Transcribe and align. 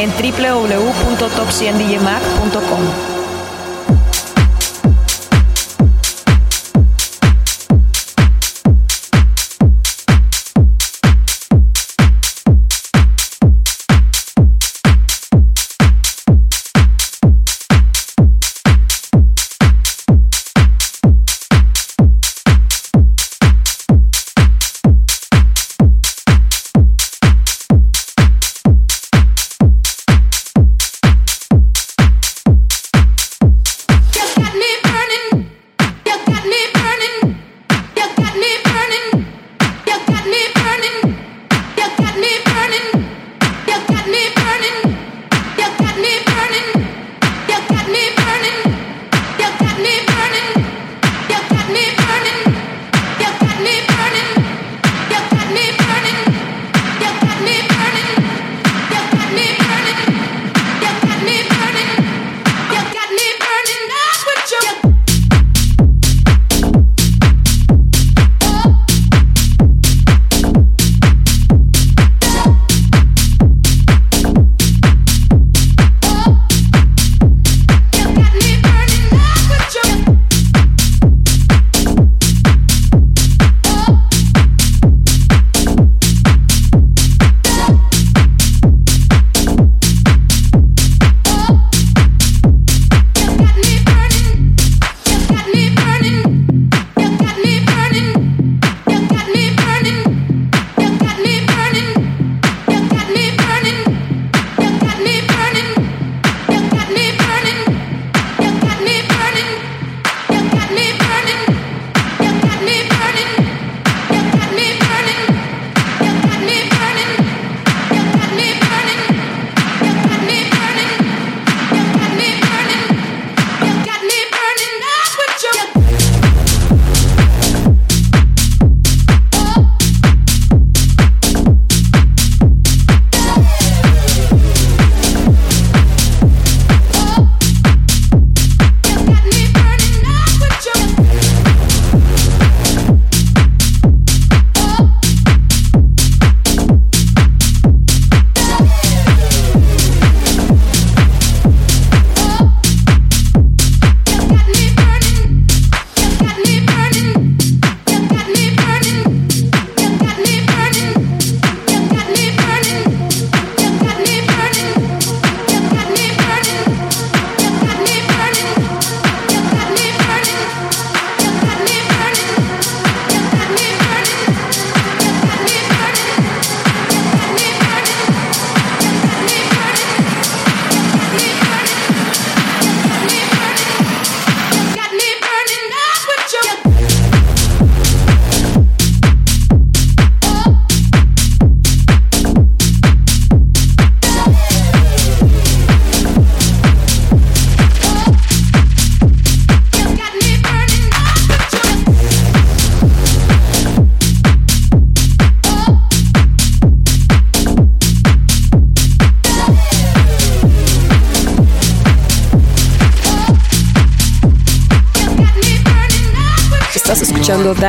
en 0.00 0.10
wwwtop 0.10 1.50
100 1.50 2.39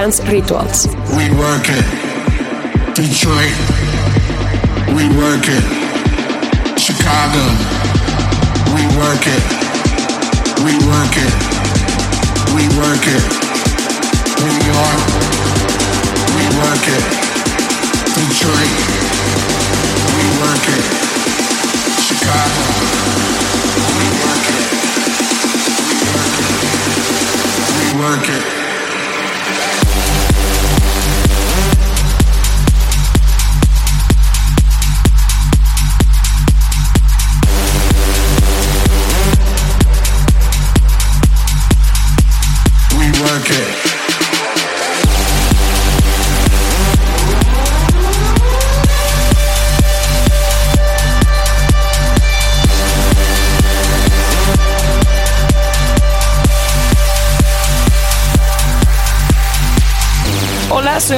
Dance 0.01 0.19
Rituals. 0.31 0.90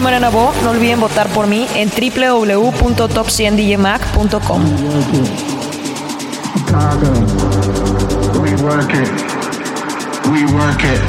Mariana 0.04 0.30
Bo. 0.30 0.54
No 0.64 0.70
olviden 0.72 1.00
votar 1.00 1.30
por 1.30 1.48
mí 1.48 1.66
en 1.76 1.90
www.top100djmag.com. 1.90 4.64
We 8.42 8.56
work 8.62 8.94
it. 8.94 9.10
We 10.30 10.44
work 10.54 10.84
it. 10.84 11.00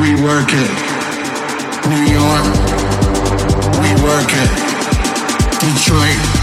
We 0.00 0.14
work 0.22 0.52
it. 0.52 0.70
New 1.88 2.04
York. 2.12 2.44
We 3.82 3.90
work 4.02 4.32
it. 4.32 4.50
Detroit. 5.60 6.42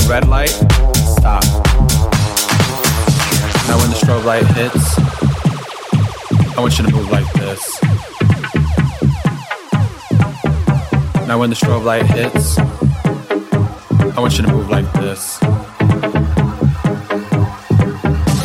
Red 0.00 0.26
light, 0.28 0.48
stop. 0.48 1.44
Now 3.68 3.76
when 3.78 3.90
the 3.90 3.98
strobe 4.00 4.24
light 4.24 4.46
hits, 4.46 4.98
I 6.56 6.60
want 6.60 6.78
you 6.78 6.86
to 6.86 6.92
move 6.92 7.10
like 7.10 7.30
this. 7.34 7.82
Now 11.26 11.38
when 11.38 11.50
the 11.50 11.56
strobe 11.56 11.84
light 11.84 12.06
hits, 12.06 12.58
I 14.16 14.20
want 14.20 14.38
you 14.38 14.44
to 14.44 14.52
move 14.52 14.70
like 14.70 14.90
this. 14.94 15.38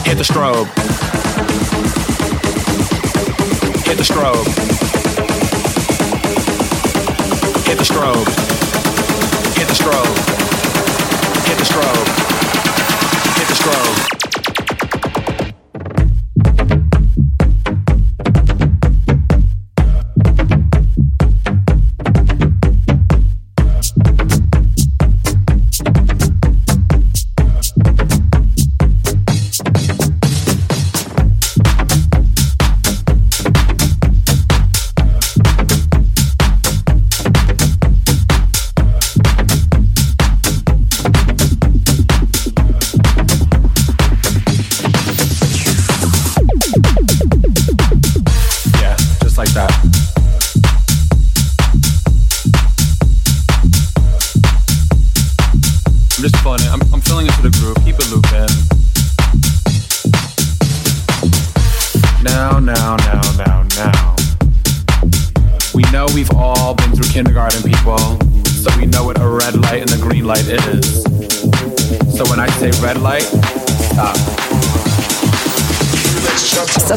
Hit 0.06 0.18
the 0.18 0.24
strobe. 0.24 0.68
Hit 3.86 3.98
the 3.98 4.04
strobe. 4.04 4.48
Hit 7.68 7.78
the 7.78 7.84
strobe. 7.84 8.28
Hit 9.58 9.68
the 9.68 9.74
strobe. 9.74 10.07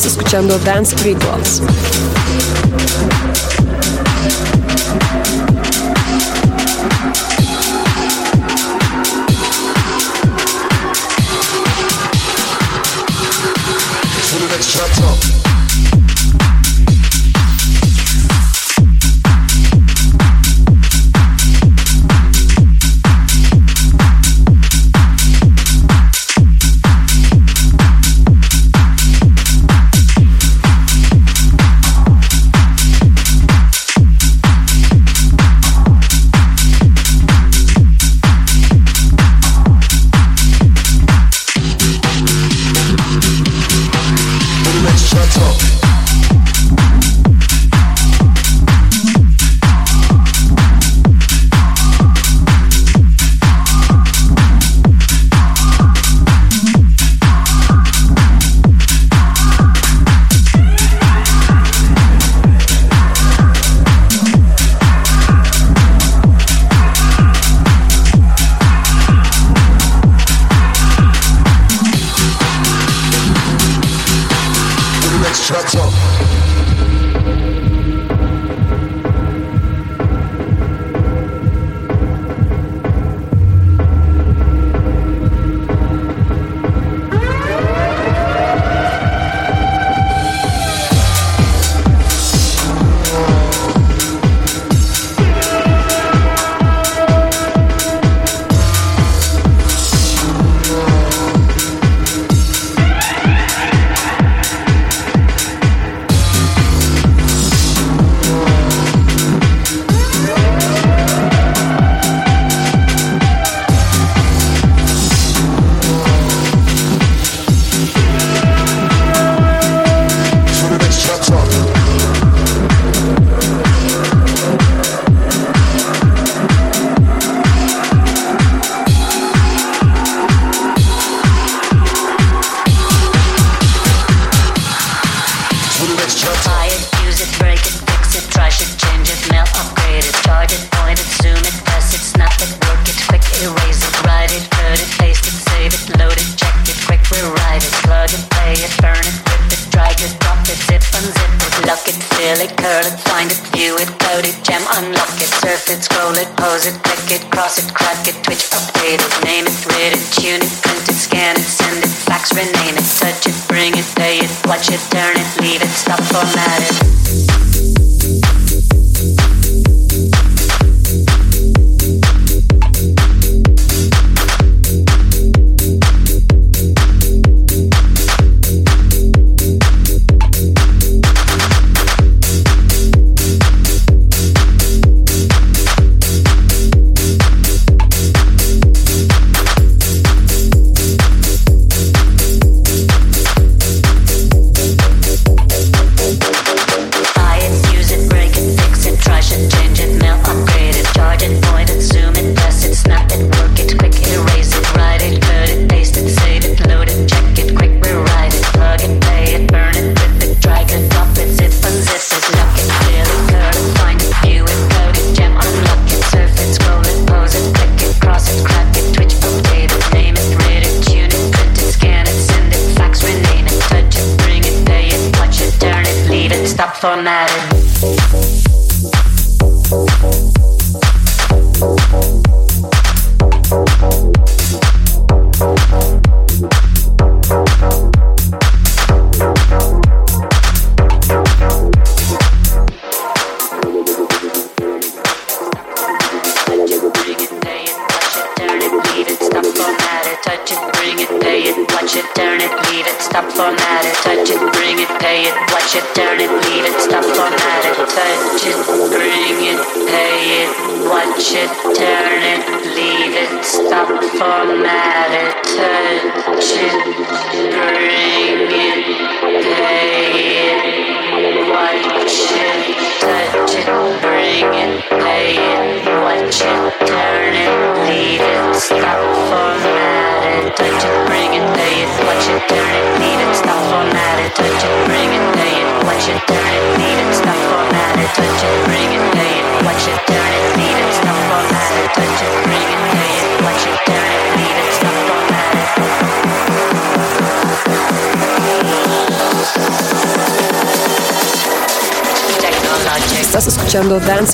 Escuchando 0.05 0.59
Dance 0.61 0.97
Rituals. 1.03 1.63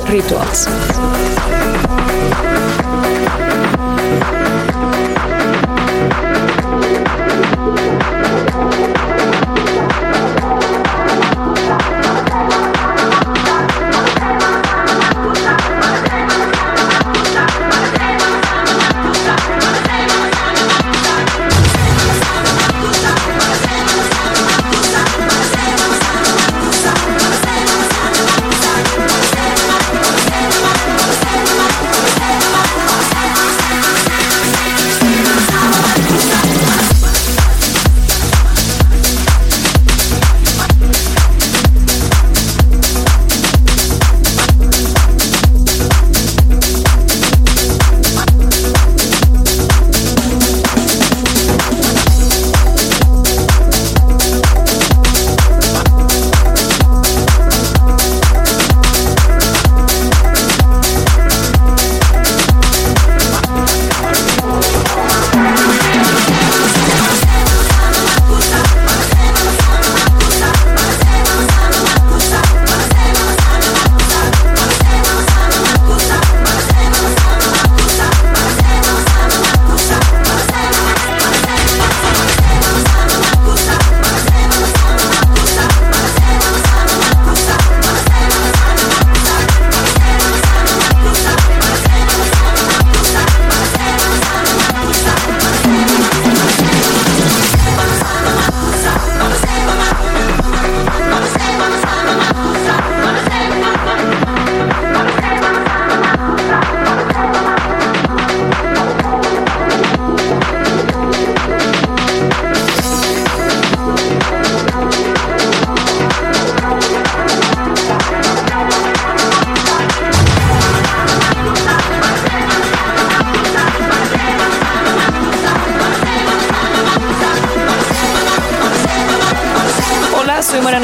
rituāls. 0.05 0.67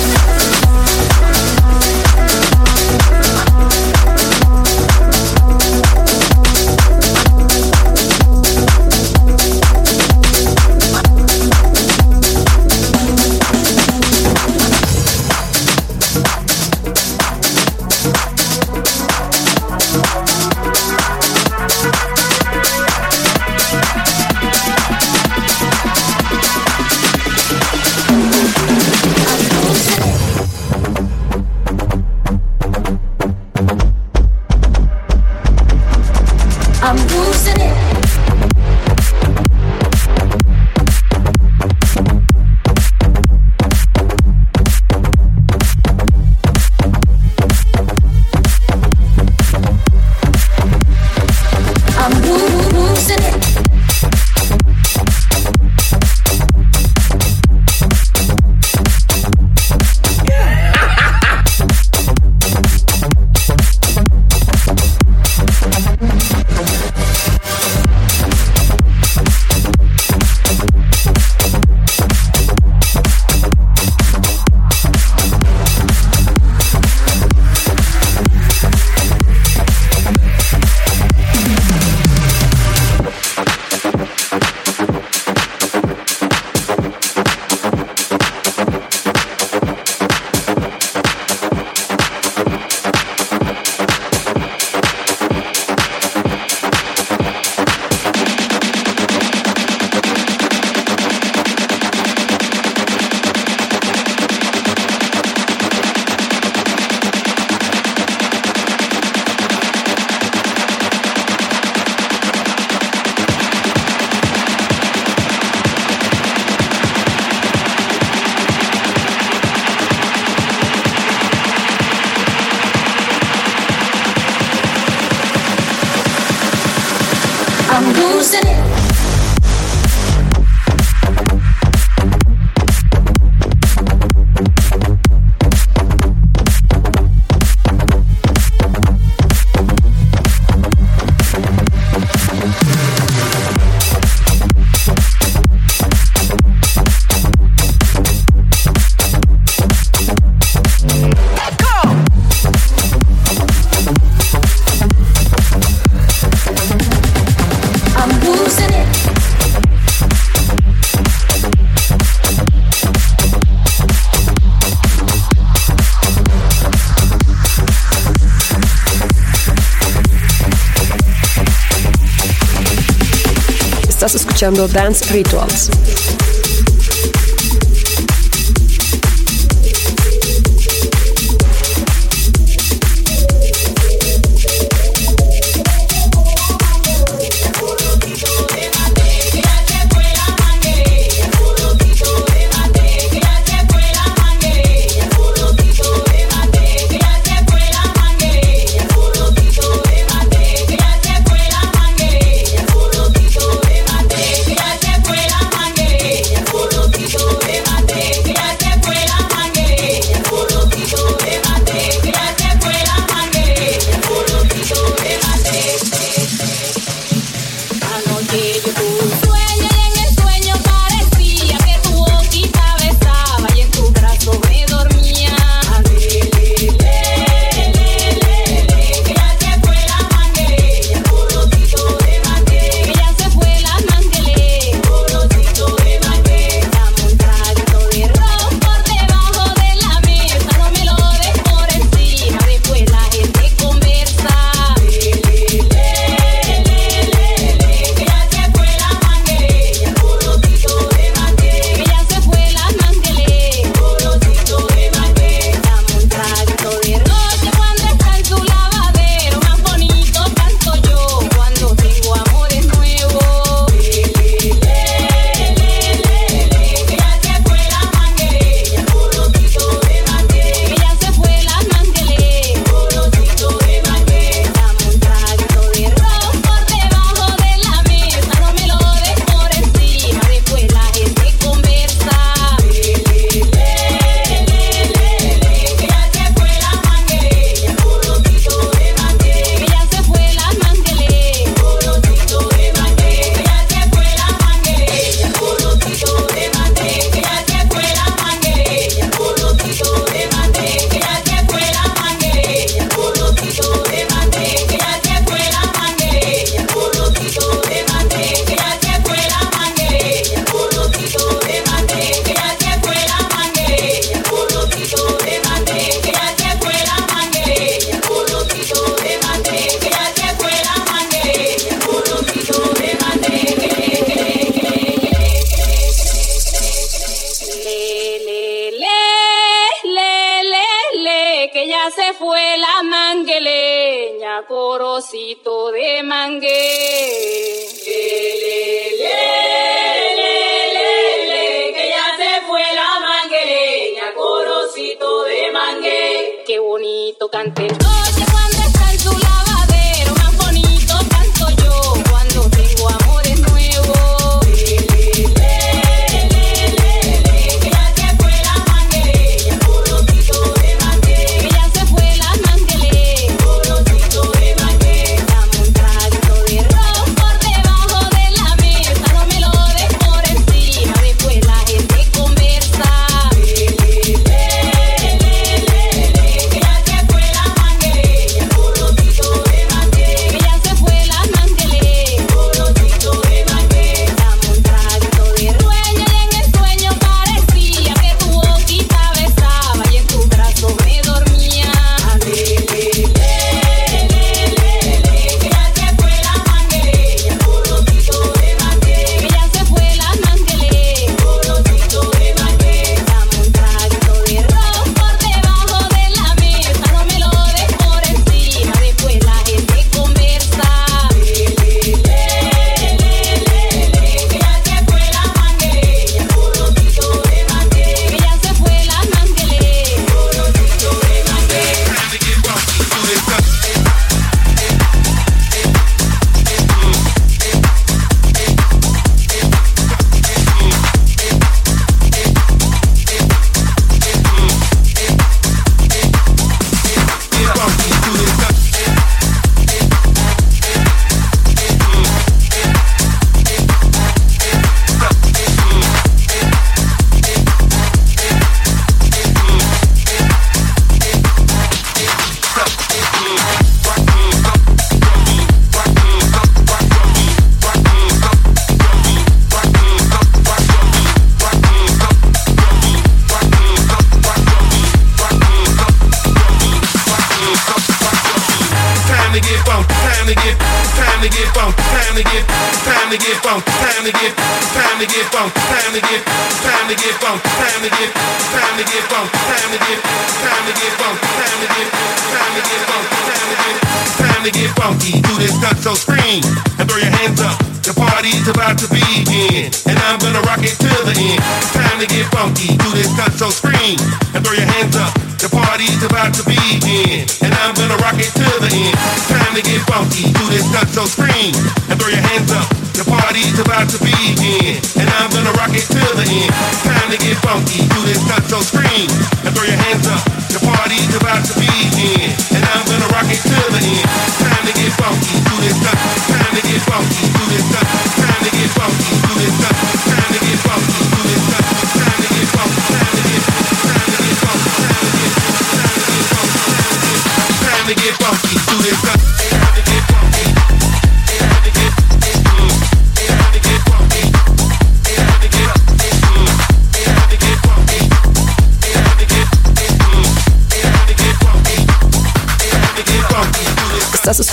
Dance 174.53 175.11
Rituals. 175.13 176.02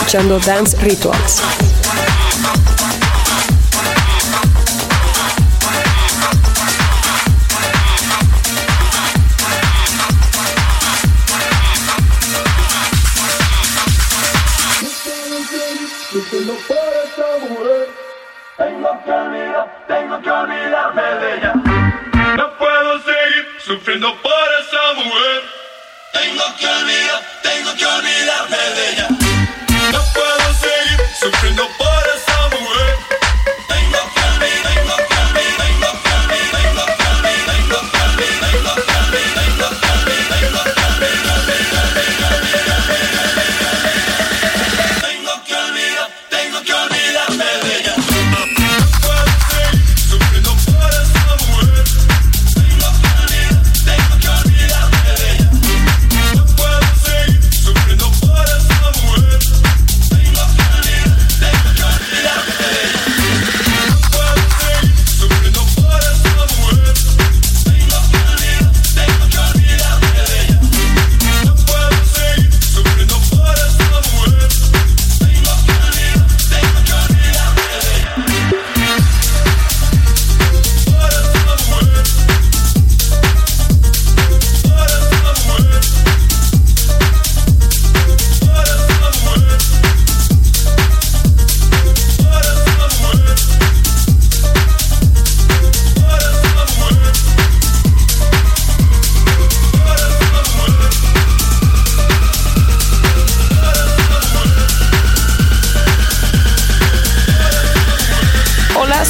jungle 0.09 0.39
dance 0.39 0.73
rituals. 0.81 1.68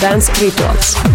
dance 0.00 0.30
rituals. 0.40 1.13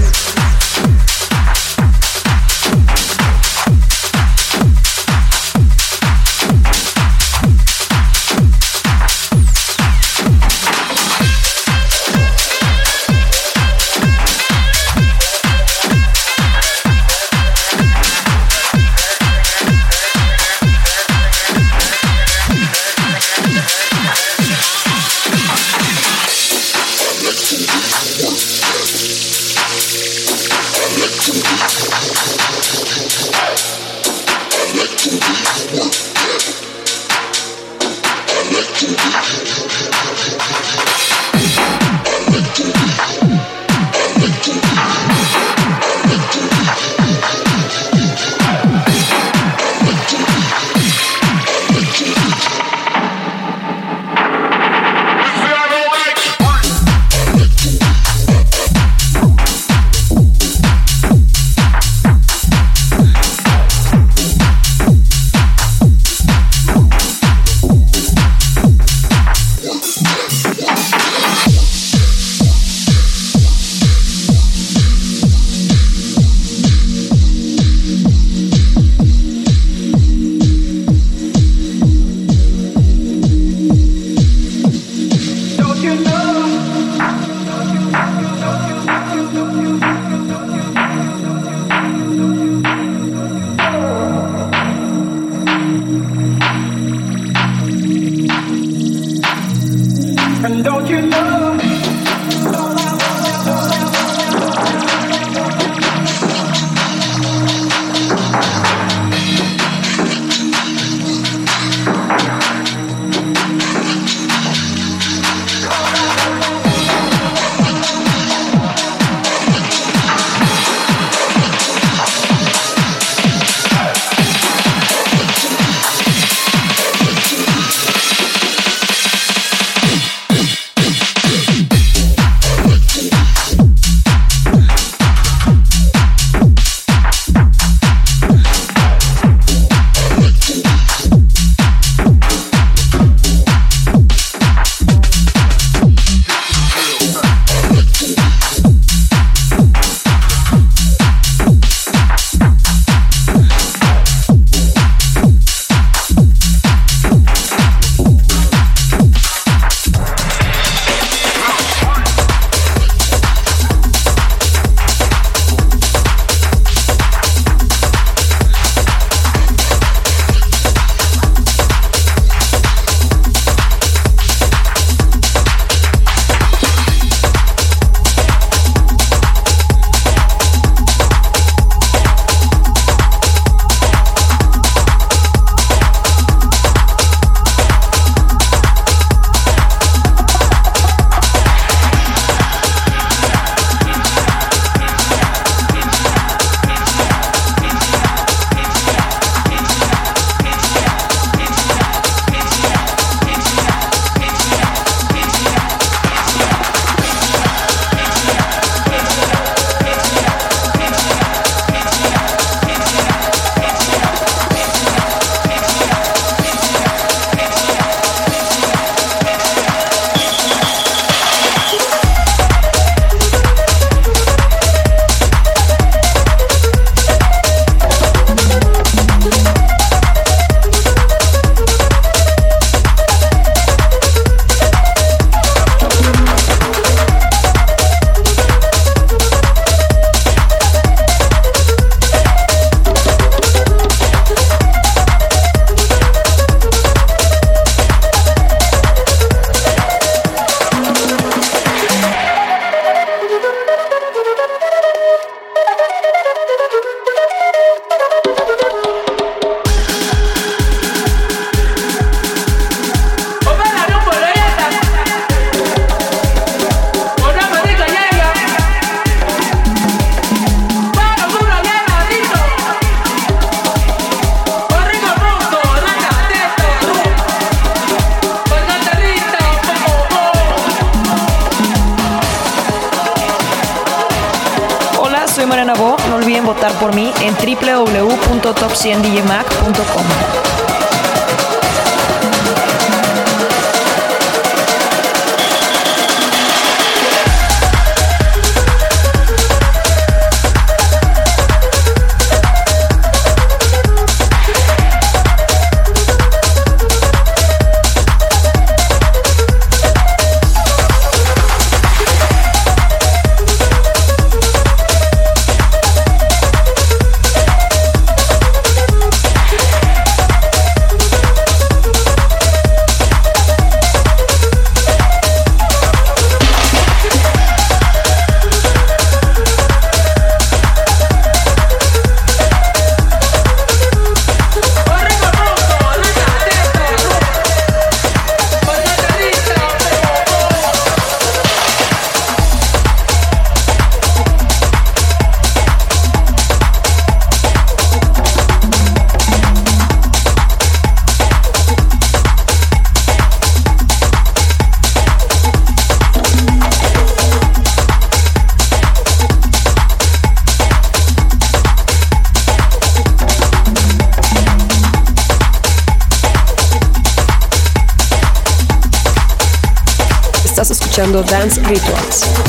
Dance 371.23 371.59
Rituals. 371.59 372.48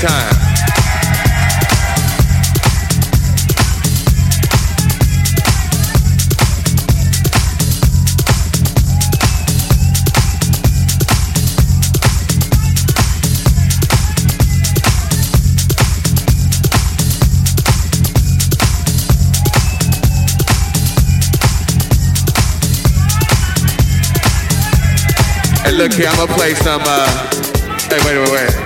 Time. 0.00 0.36
Look 25.76 25.92
here, 25.92 26.08
I'm 26.08 26.16
gonna 26.16 26.32
play 26.32 26.54
some. 26.54 26.82
Uh, 26.84 27.06
hey, 27.90 27.98
wait, 28.04 28.18
wait, 28.18 28.30
wait. 28.32 28.65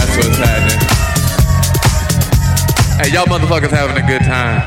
Hey, 3.01 3.13
y'all 3.13 3.25
motherfuckers 3.25 3.71
having 3.71 3.97
a 3.97 4.05
good 4.05 4.21
time. 4.21 4.61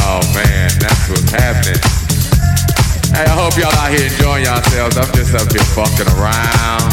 Oh 0.00 0.20
man, 0.32 0.70
that's 0.80 1.10
what's 1.10 1.30
happening. 1.30 1.76
Hey, 3.12 3.28
I 3.28 3.36
hope 3.36 3.52
y'all 3.60 3.68
out 3.76 3.92
here 3.92 4.08
enjoying 4.08 4.44
yourselves. 4.44 4.96
I'm 4.96 5.12
just 5.12 5.34
up 5.34 5.52
here 5.52 5.60
fucking 5.76 6.08
around. 6.16 6.88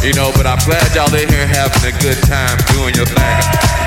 You 0.00 0.14
know, 0.14 0.32
but 0.34 0.46
I'm 0.46 0.64
glad 0.64 0.88
y'all 0.96 1.12
in 1.12 1.28
here 1.28 1.46
having 1.46 1.92
a 1.92 2.00
good 2.00 2.16
time 2.24 2.56
doing 2.72 2.94
your 2.94 3.04
thing. 3.04 3.79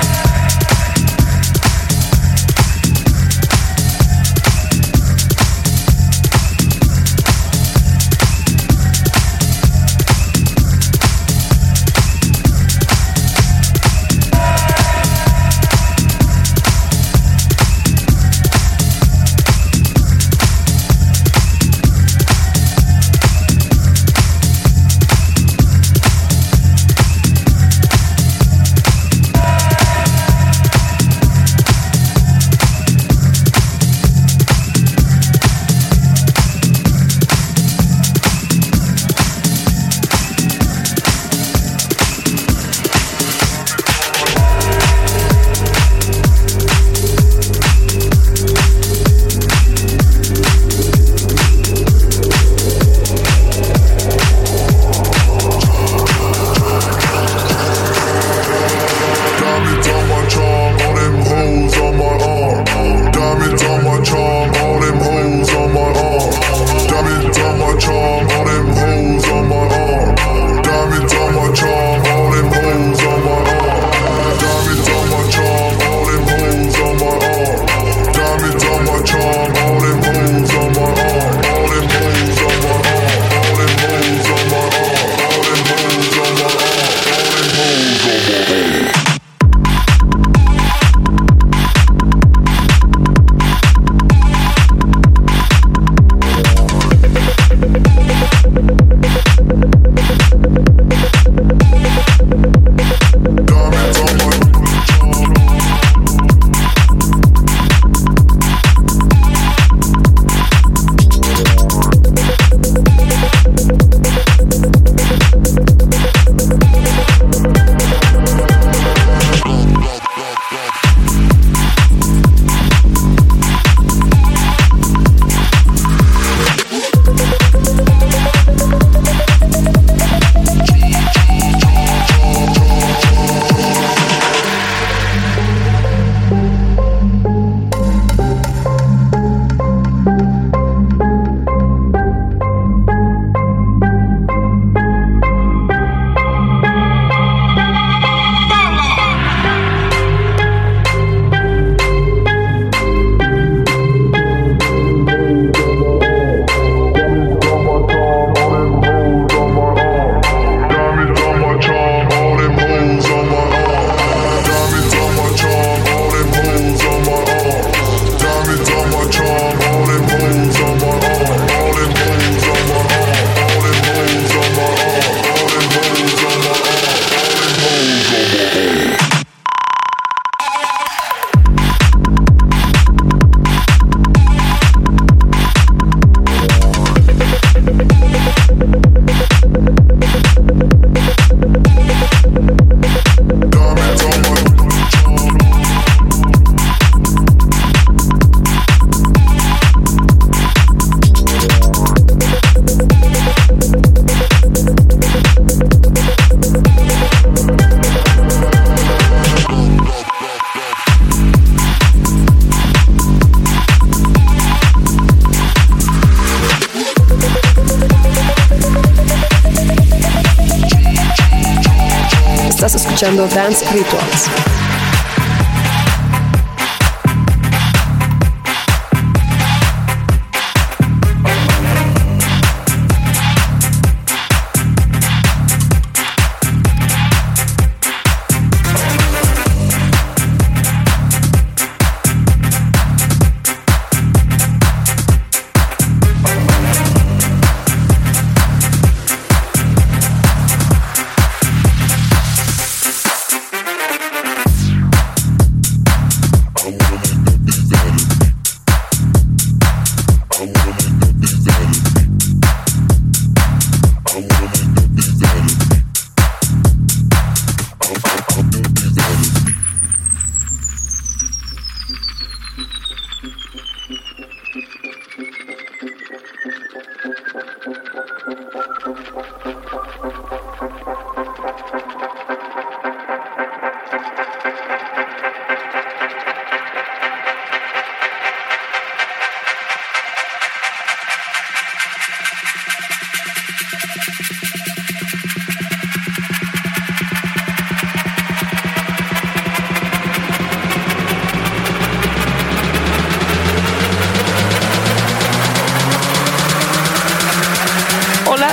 techno 223.14 223.28
dance 223.28 223.64
rituals. 223.72 224.63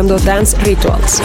Sandotan's 0.00 0.54
rituals. 0.66 1.20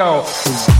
Long 0.00 0.79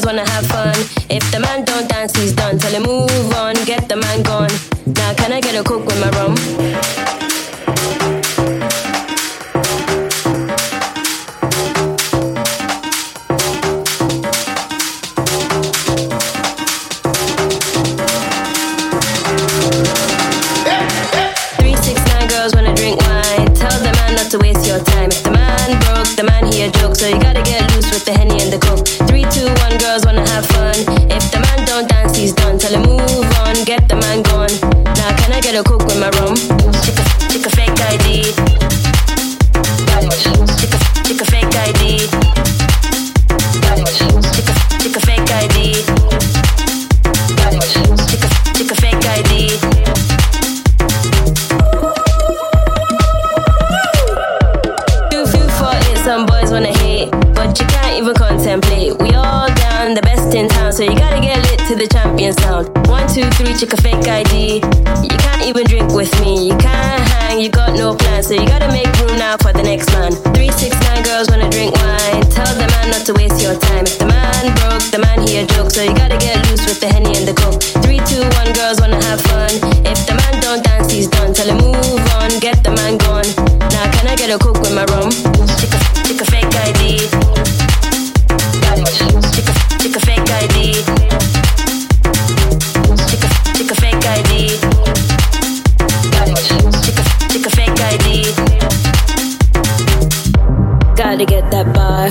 Gotta 101.11 101.25
get 101.25 101.51
that 101.51 101.75
bar. 101.75 102.07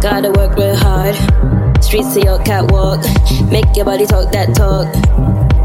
Gotta 0.00 0.30
work 0.30 0.56
real 0.56 0.76
hard. 0.76 1.16
Streets 1.82 2.14
to 2.14 2.20
your 2.20 2.38
catwalk. 2.44 3.02
Make 3.50 3.74
your 3.74 3.84
body 3.84 4.06
talk 4.06 4.30
that 4.30 4.54
talk. 4.54 4.86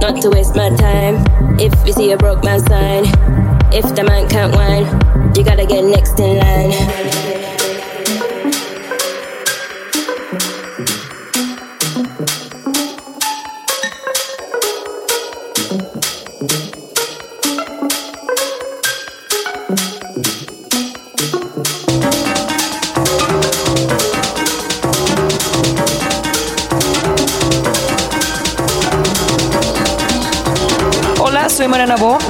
Not 0.02 0.20
to 0.24 0.32
waste 0.32 0.56
my 0.56 0.76
time. 0.76 1.24
If 1.60 1.72
you 1.86 1.94
see 1.94 2.12
a 2.12 2.18
broke 2.18 2.44
man 2.44 2.66
sign, 2.66 3.04
if 3.72 3.96
the 3.96 4.04
man 4.04 4.28
can't 4.30 4.52
whine, 4.56 4.86
you 5.36 5.44
gotta 5.44 5.68
get 5.68 5.84
next 5.84 6.20
in 6.20 6.40
line. 6.40 7.25